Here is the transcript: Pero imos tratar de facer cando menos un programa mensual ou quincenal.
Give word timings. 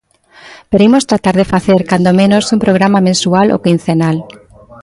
Pero 0.69 0.85
imos 0.89 1.07
tratar 1.11 1.35
de 1.37 1.49
facer 1.53 1.79
cando 1.91 2.17
menos 2.21 2.45
un 2.53 2.59
programa 2.65 2.99
mensual 3.09 3.47
ou 3.53 3.63
quincenal. 3.65 4.17